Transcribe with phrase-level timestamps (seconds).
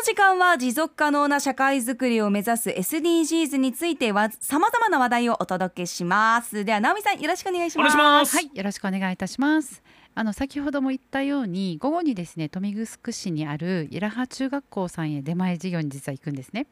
[0.00, 6.64] の時間は持続可能な社会づくりを目指す SDGs についてはさまざまな話題をお届けします。
[6.64, 8.34] では直美さんよろしくお願いします。
[8.34, 9.82] はいよろしくお願いいたします。
[10.14, 16.66] あの先ほども言ったように午後にですね豊見城市にある伊良波中学校さんへ出前授業に実は行くんですね。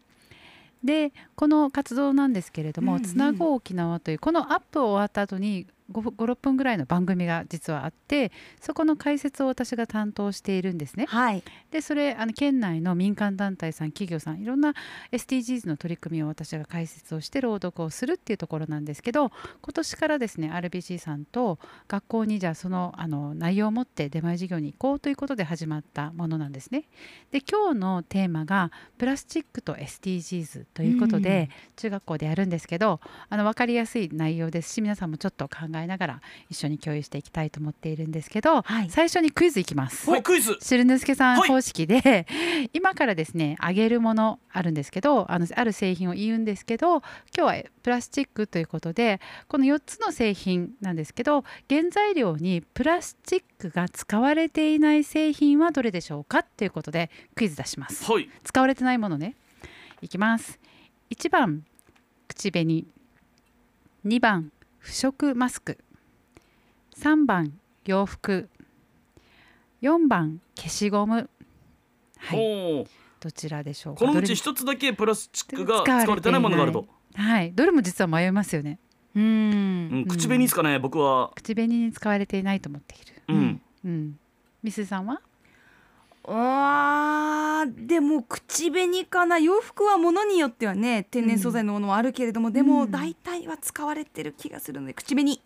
[0.82, 8.30] でこの活動なんですけれども、うんうん、つなごう沖縄というこのアップ終わった後に56分ぐらいの番組が実はあって
[8.60, 11.06] そこの解説を私が担当しているんですね。
[11.08, 14.74] はい、でそれあの県内の民間団体さん企業さんいろんな
[15.12, 19.30] SDGs の取り組みを私が解説をして朗読をするっていうところなんですけど
[19.62, 26.84] 今年からですね RBC さんと学校にじゃあそのあの内容を持って出前授業に行こうということで始まったものなんですね。
[27.30, 40.10] で今日のテーマがプラスチックと SDGs ということで、中学校でやるんですけどあの分かりやすい内容ですし皆さんもちょっと考ええながら一緒に共有していきたいと思っているんですけど、はい、最初にクイズいきます。
[40.10, 40.56] はい、クイズ。
[40.60, 42.18] しるぬすけさん方式で、は
[42.62, 46.98] い、今からですねあげるものあるんですけどあのある製品を言うんですけど
[47.36, 58.10] 今日はプラスチックということでこの4つの製品なんですけど原材料にプラスチックが使われていない製品はどれでしょうかということでクイズ出します。
[58.10, 59.34] はい、使われてないものね。
[60.00, 60.58] いきます。
[61.10, 61.64] 1番
[62.28, 62.86] 口紅。
[64.06, 64.52] 2番
[64.88, 65.76] 不織マスク。
[66.96, 67.52] 3番
[67.84, 68.48] 洋服。
[69.82, 71.28] 4番消しゴム。
[72.16, 72.86] はい。
[73.20, 76.40] どちらでしょうこのうち一つだけプラスチックが使われてない。
[76.40, 76.86] ものがあると。
[77.14, 77.52] はい。
[77.52, 78.78] どれも実は迷いますよね。
[79.14, 81.32] うん、口紅ですかね、僕は。
[81.34, 83.22] 口紅に使われていないと思っている。
[83.28, 84.18] うん、うん、
[84.62, 85.20] ミスさんは？
[86.30, 89.38] あでも口紅かな。
[89.38, 95.40] 洋服はものによってはね天然素材のものはあるけれども、うん、でも大体は使われてる気がするので口紅、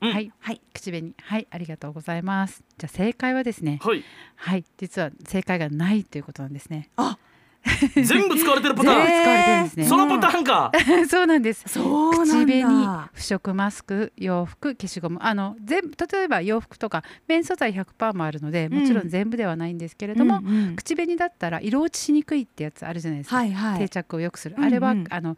[0.00, 1.14] うん、はい、はい、口紅。
[1.22, 2.62] はいありがとうございます。
[2.78, 3.78] じゃあ正解はですね。
[3.82, 4.02] はい、
[4.36, 6.90] はい、実は正解がないということなんですね。
[6.96, 7.16] あ
[7.94, 9.84] 全部使われてるパターン、使われてるんですね。
[9.86, 10.72] そのパターンか。
[11.08, 11.64] そうなんです。
[11.66, 15.18] そう口紅不織マスク洋服消しゴム。
[15.22, 25.36] あの全例えば洋服とか綿素材100%もあるのでもちろん全部ではないんですけれども、うんうん、口紅だったら色落ちしにくいってやつあるじゃないですか、はいはい、定着を良くする、あれは、うんうん、あの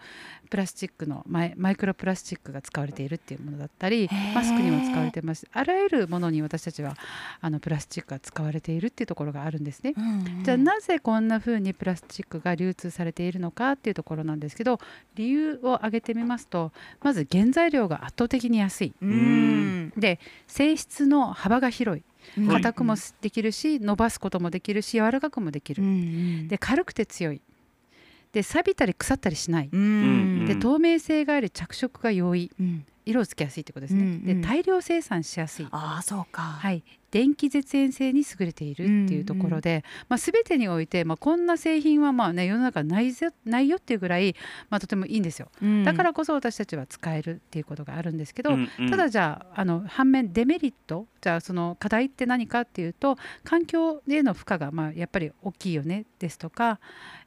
[0.51, 5.47] プラスチックのマイマイクロプラスチックが使われているっていうものだったりマスクにも使われてます。
[5.53, 6.97] あらゆるものに私たちは
[7.41, 14.79] あのプラスチックが使われているっていうところがあるんですね、うんうん、じゃあなぜこんな風にプラスチックが流通されているのかっていうところなんですけど
[15.15, 16.73] 理由を挙げてみますと
[17.03, 18.93] まず原材料が圧倒的に安い。
[19.97, 22.03] で性質の幅が広い。
[22.49, 25.83] 硬くもできるし伸ばすこともできるし柔らかくもできる、
[26.49, 27.41] で軽くて強い。
[28.33, 32.51] で錆びたり腐ったりしない、で透明性があり着色が容易、
[33.07, 35.69] 色をつけやすいってことですね、うんうん、で大量生産しやすい。
[35.71, 36.83] あそうか、はい、
[37.17, 44.37] 電気絶縁性に優れているっていうところで、うんうん、まあ、全てにおいて、まあ、こんな製品はまあ、ね、世の中ないぜないよっていうぐらい、
[44.69, 56.79] まあ、とてもいいんですよ、うん、だからこそ私たちは使えるっていうことがあるんですけど、うんうん、ただじゃああの反面デメリットじゃあその課題って何かっていうと環境への負荷がまあやっぱり大きいよねですとか、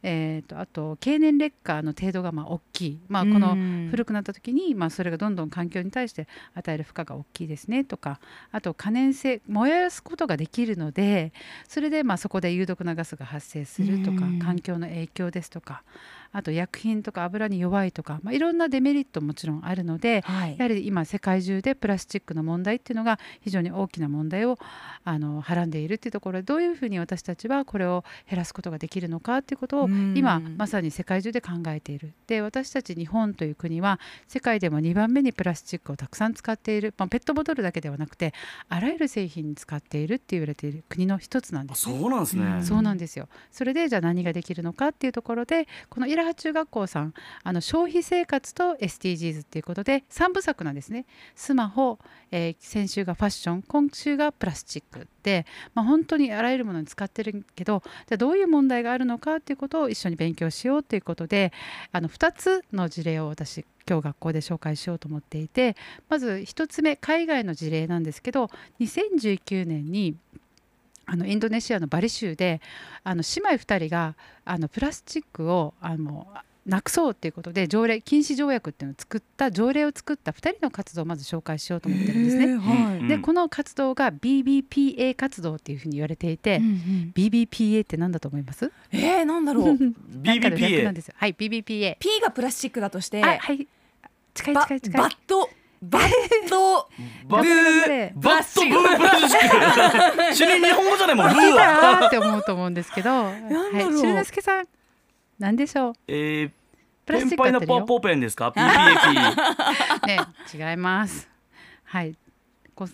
[0.03, 3.57] えーと、あと経年劣化の程度がまあ大きい、まあ、この
[3.89, 8.21] 古くなった時に、まあ、それがどんどん環境に対して与える負荷が大きいですねとか
[8.51, 11.33] あと可燃性燃やすことができるので
[11.67, 15.83] それでまあそこで有毒なガスが発生するとか環境の影響ですとか
[16.31, 24.57] あと薬品とか油に弱いとか、まあ、いろんなデメリットももちろんあるので、はい、やはり今世界中でプラスチックの問題っていうのが非常に大きな問題を
[25.03, 32.13] あのはらんでいるっていうところでどういうふうに私たちはこれを減らすことができるのかっていうことを今まさに世界中で考えている。
[32.25, 38.33] で私たち日本という国は世界でも2番目にプラスチックをたくさん使っている、まあ、ペットボトルだけではなくて
[38.67, 43.27] あらゆる製品に使っているって言われている国の一つなんです、ね、そうなんですね、そうなんですよ。
[43.51, 47.13] それでじゃあ何ができるのかっていうところでこのイラハ中学校さん
[47.43, 51.05] あの消費生活と SDGs っていうことで3部作なんですね。
[51.35, 51.97] スマホ、
[52.31, 61.51] えー、先週がファッション今週がプラスチックで、まあ、本当にあらゆるものに使ってるけどじゃどういう問題があるのかっていうことを一緒に勉強しようということで
[61.91, 65.75] あの2つの事例を私今日学校で紹介しようと思っていて
[66.09, 68.49] まず1つ目海外の事例なんですけど
[68.79, 70.15] 2019年に
[71.11, 72.61] あのインドネシアのバリ州で
[73.03, 74.15] あの姉妹2人が
[74.45, 76.27] あのプラスチックをあの
[76.65, 82.57] なくそうっていうことで条例禁止条約っていうのを作った条例を作った2人の活動をまず紹介しようと思ってるんですね。
[82.57, 88.71] はい、でこの活動が BBPA 活動っていうふうに言われていて、うんうん、BBPA って何だと思います？
[88.91, 89.65] えー、なんだろう。
[90.21, 91.15] BBPA なんですよ。
[91.17, 93.67] はい BBPA P がプラスチックだとしてはい。
[94.35, 95.01] 近い近い近い。
[95.01, 95.49] バット
[95.81, 96.03] バッ
[96.49, 96.89] ト
[97.27, 98.97] バブーバットブー。
[98.97, 103.93] プラスチック主任日本語じゃないもんブー来はたって思うと思うんですけど、はい、だろう。
[104.01, 104.67] 中之助さん、
[105.39, 105.93] なんでしょう？
[106.07, 106.51] えー
[107.05, 107.79] プラスチッペンパイナクだったりよ。
[107.79, 110.19] パーポーペンですか PPAP ね、
[110.71, 111.27] 違います。
[111.85, 112.15] はい、
[112.75, 112.87] こ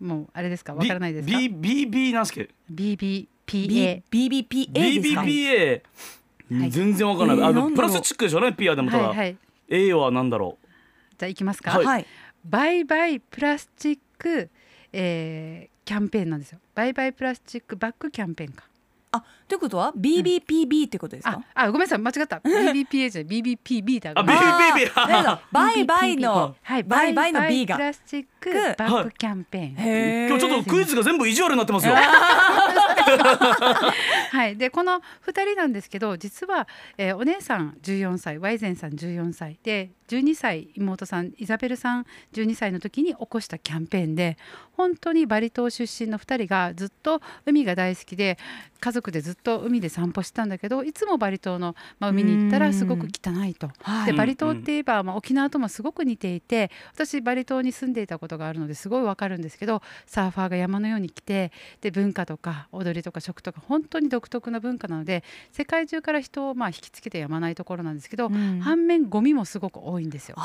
[0.00, 4.02] もうあれですか、わからないですか？B B B なんすけ？B B P B A。
[4.10, 5.82] BBPA ですか？BBPA
[6.60, 6.70] はい。
[6.70, 7.48] 全然わからない。
[7.48, 8.38] あのプラスチックでしょ？
[8.38, 9.14] うね P はでもただ。
[9.68, 10.58] A はなんだろ
[11.16, 11.70] じゃあ行きますか。
[11.70, 11.86] はい。
[11.86, 12.06] はい
[12.44, 14.50] バイバイプラスチック、
[14.92, 16.58] えー、キャンペーンなんですよ。
[16.74, 18.64] バイバイプラスチックバッグキャンペーンか。
[19.14, 22.38] あということは BBPB ってことですあか、あ、ごめんなさい、間違った。
[22.42, 23.42] BBPA じゃない。
[23.42, 24.12] BBPB だ。
[24.16, 29.74] あ BBPB バイバイのはい、バイバイの B がプラスチックくバッグキャンペーン。
[29.76, 30.28] へー。
[30.28, 31.94] 今日ちょっとクイズが全部意地悪になってますよ。
[34.32, 36.66] はい、でこの2人なんですけど実は、
[36.96, 44.36] えーお姉さん14歳ワイゼンさん14歳で12歳妹さんイザベルさん12歳の時に起こしたキャンペーンで
[44.72, 48.38] 本当にバリ島出身の2人がずっと海が大好きで
[48.80, 53.70] 家族でずっと海で散歩してたんだけどいつもバリ島の、まあ、海に行ったらすごく汚いと。
[53.80, 54.06] はい。
[54.06, 65.22] でバリ島って言えば、まあ、沖縄ともすごく似ていて私バリ島に住んでいたことがあるのですごいわかるんですけどサーファーが山のように来てで文化とか踊りとか食とか本当に独特な文化なので
[65.52, 68.60] 世界中から人をまあ引きつけてやまないところなんですけど、うん。
[68.60, 70.36] 反面ゴミもすごく多いんですよ。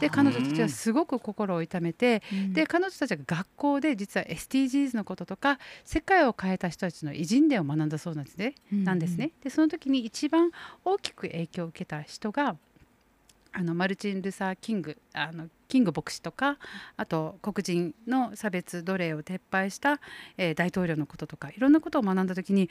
[0.00, 8.54] で彼女たちはすごく心を痛めて、うんで彼女たちが学校で実は SDGs のこととか世界を変えた人たちの偉人伝を学んだそうなんですね。
[8.70, 9.30] なんですね。
[9.42, 10.50] でその時に一番
[10.84, 12.56] 大きく影響を受けた人が
[13.56, 16.58] あのマルチン・ルサー・キングあのキング牧師とか
[16.96, 20.00] あと黒人の差別奴隷を撤廃した、
[20.36, 22.68] えー大統領のこととかいろんなことを学んだ時に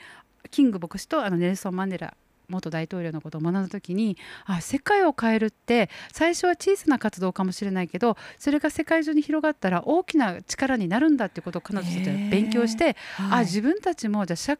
[0.50, 2.14] キング牧師とあのネルソン・マンデラ
[2.48, 13.44] 元大統領のことを学んだ時にあ世界を変えるって最初は小さな活動かもしれないけどそれが世界中に広がったら大きな力になるんだってことを彼女たちは勉強してあはい。
[13.44, 14.56] 自分たちもじゃあ世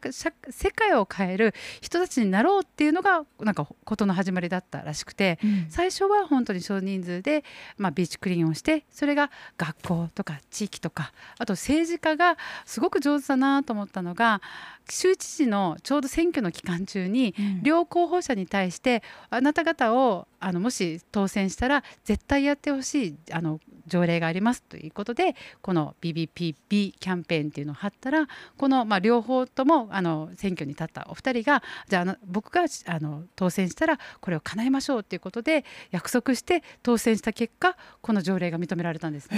[0.71, 5.65] 界を変える人たちになろうっていうのがなんかことの始まりだったらしくてうん。
[5.69, 7.43] 最初は本当に少人数で、
[7.77, 14.41] まあ、ビーチクリーンをしてそれが学校とか地域とかあと政治家がすごく上手だなと思ったのが
[14.89, 17.63] 州知事のちょうど選挙の期間中にうん。
[17.63, 28.27] 両候補者に対してあなた方をあのもし当選したら絶対やってほしいあの条例がありますということでこの BBPB キャンペーンっていうのを貼ったら
[28.57, 39.37] この、まあ、両方ともあの選挙に立ったお二人がじゃあ僕があの当選したらこれを叶えましょうということで約束して当選した結果この条例が認められたんですね。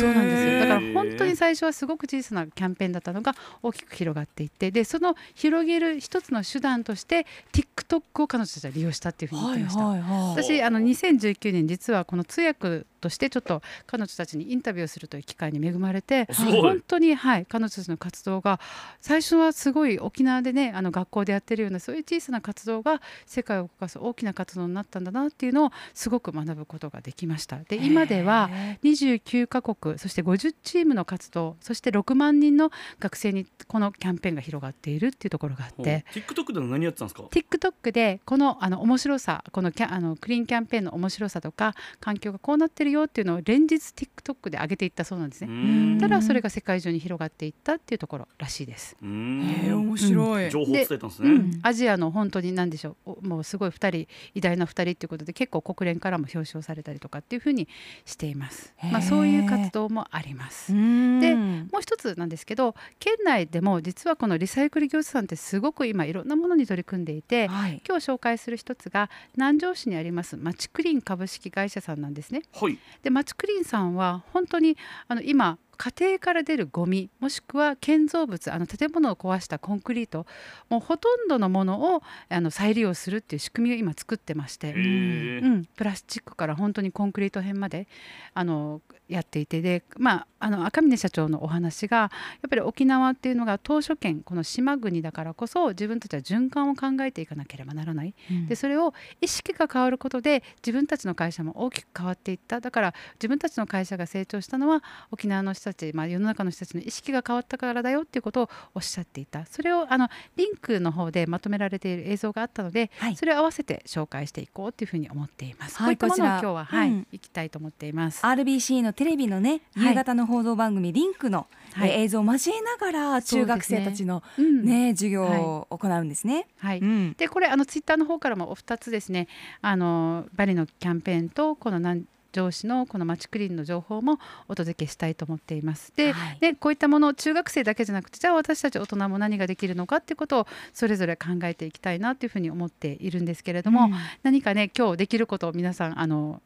[0.00, 9.84] そうなんですよだから本当に最初はすごく小さなキャンペーンだったのが大きく広がっていってでその広げる一つの手段として TikTok を彼女たちは利用したっていうふうに言ってました。
[9.84, 18.60] はいはいはい私あの2019年実はこの通訳としてちょっと彼女たちにインタビューをするという機会に恵まれて本当に、はい、彼女たちの活動が
[19.00, 27.58] 最初はすごい沖縄でねあの学校でやってるようなそういう小さな活動が世界を動かす大きな活動になったんだなっていうのをすごく学ぶことができました。
[27.58, 36.04] で今ではへ29カ国そして50チームの活動そして6万人の学生にこのキャンペーンが広がっているっていうところがあって。
[36.12, 45.96] TikTok での何やってたんですか？TikTok でこのあの面白さこのキャあのクリーンキャンペーンの面白さとか環境がこうなってるよっていうのを連日 TikTok で上げていったそうなんですうね。
[45.96, 45.98] ん。
[45.98, 48.96] ただそれが世界中に広がっていったっていうところらしいです。
[49.02, 50.50] へー面白い。
[50.50, 51.30] 情報を伝えたんですね。
[51.30, 53.74] うん、アジアの本当に何でしょうおもうすごい2
[54.04, 57.68] 人偉大な2人っていうことで結構国連からも表彰されたりとかっていうふうに
[58.04, 58.74] しています。
[58.92, 60.72] まあ、そういう活動もあります。
[60.72, 61.20] うん。
[61.20, 72.42] でもう一つなんですけど県内でも実はこのリサイクル業者さんってすごく今いろんなものに取り組んでいてはい今日紹介する一つが南城市にありますマチクリーン株式会社さんなんですね。
[72.54, 74.76] はいでマチクリーンさんは本当に
[75.08, 80.26] あの今家庭から出るゴミもしくは建造物あの建物を壊したコンクリート
[80.68, 84.72] もうほとんどのものをあの再利用するっていう仕組みを今作ってまして。
[84.72, 87.88] うん、プラスチックから本当にコンクリート片まで
[88.32, 92.10] あのやっていてで、まあ、あの赤嶺社長のお話がやっ
[92.48, 98.46] ぱり沖縄っていうのが島しょ県この島国だからこそ自分たちは循環を考えていかなければならない、うん。
[98.46, 102.60] でそれを意識が変わることで自分たちの会社も大きく変わっていった。
[102.60, 109.46] だから自分たちの会社が成長したのは沖縄の人たち、まあ、世の中の人たちの意識が変わったからだよっていうことをおっしゃっていた。
[109.46, 113.16] それをあのリンクの方でまとめられている映像があったので、はい。
[113.16, 115.78] それを合わせて紹介していこうというふうに思っています。
[115.78, 116.42] はいこういったものをこちら。
[116.42, 117.06] 今日は、はいうん。
[117.12, 118.22] いきたいと思っています。
[118.24, 119.88] RBC のテレビのねはい。
[119.90, 121.90] 夕方の報道番組リンクの、はい。
[121.90, 124.64] えー映像を交えながら中学生たちのうん。
[124.64, 126.46] ね授業を行うんですね。
[126.58, 127.12] はい、うん。
[127.14, 129.28] でこれあのツイッターの方からもお二つですね
[129.60, 135.92] あのバリのキャンペーンとこのなん上司のこのマチクリーンの情報もお届けしたいと思っています。
[135.94, 146.40] で,、はいでこういったもの中学生だけじゃなくてじゃあ私たち大人も何ができるのかっていうことをそれぞれ考えていきたいなというふうに思っているんですけれども、うん何かね今日できることを皆さんあの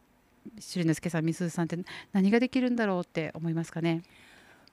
[0.59, 1.79] 朱里之助さんみすずさんって
[2.13, 4.03] 何ができるんだろうって思いますかね？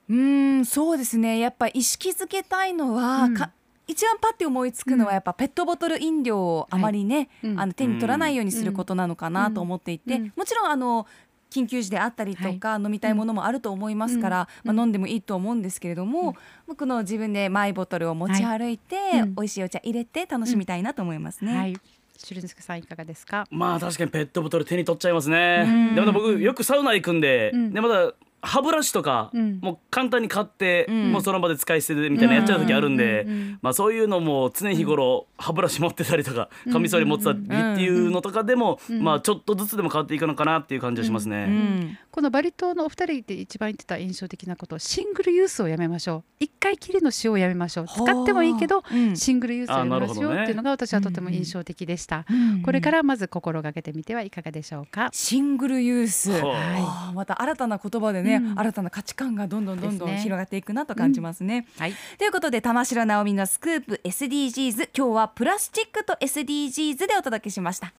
[0.08, 3.50] うーんそうですねやっぱ意識づけたいのは、うんか
[3.86, 5.14] 一番パッて思いつくのはうん。
[5.14, 7.60] やっぱペットボトル飲料をあまりね、うん。
[7.60, 10.32] あの手に取らないようにすることなのかなと思っていて、うん。
[10.36, 11.06] もちろんあの
[11.50, 14.76] 緊急時であったりとか、飲みたいものもあると思いますから、うん。
[14.76, 16.34] まあ、飲んでもいいと思うんですけれども、
[16.66, 19.34] 僕の自分でマイボトルを持ち歩いて、はいうん。
[19.34, 21.56] 美味しいお茶入れて楽しみたいなと思いますね。
[21.56, 21.76] はい、
[22.16, 23.46] 朱里之助さんいかがですか？
[23.50, 25.64] まあ確かにペットボトル手に取っちゃいますね。
[25.66, 25.94] うん。
[25.94, 27.72] でもね僕よくサウナ行くんで、うん。
[27.72, 29.58] でまだ歯ブラシとか、うん。
[29.62, 31.12] もう簡単に買って、うん。
[31.12, 41.44] もうその場で使い捨てでみたいなやっちゃう時あるんで、うんうんうんまあそういうのも常日頃、歯ブラシ持ってたりとかカミソリ持ってたりっていうのとかでも、うんまあちょっとずつでも変わっていくのかなっていう感じがしますね。
[41.44, 46.24] うんこのバリ島のお二人で一番言ってた印象的なことシングルユースをやめましょう。
[46.38, 47.86] 一回きりの塩をやめましょう。
[47.88, 49.16] 使ってもいいけどうん。
[49.16, 52.62] シングルユースをやめましょうあなるほどねっていうのが私はとても印象的でした、うん。
[52.62, 58.58] これからまず心がけてみてはいかがでしょうか、シングルユース、はあーまた新たな言葉でね、うん。
[58.58, 61.66] 新たな価値観がどんどんどんどん広がっていくなと感じますね。
[61.78, 61.94] はい。
[62.18, 67.92] ということで玉城直美のスクープ SDGs 今日はプラスチックと SDGs でお届けしました。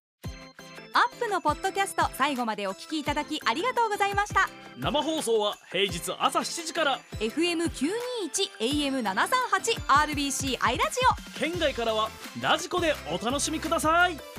[0.93, 4.49] アップのポッドキャスト最後までお聞きいただきありがとうございました。
[4.77, 6.99] 生放送は平日朝7時から。
[7.19, 10.99] FM921 AM738 RBC アイラジ
[11.37, 11.39] オ。
[11.39, 12.09] 県外からは
[12.41, 14.34] ラジコでお楽しみください